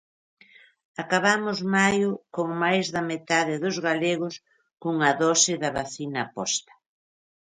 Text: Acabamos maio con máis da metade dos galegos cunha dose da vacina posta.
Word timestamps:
Acabamos 1.03 1.57
maio 1.77 2.09
con 2.35 2.47
máis 2.63 2.85
da 2.95 3.03
metade 3.11 3.53
dos 3.63 3.77
galegos 3.87 4.35
cunha 4.81 5.11
dose 5.23 5.53
da 5.63 5.69
vacina 5.79 6.21
posta. 6.35 6.73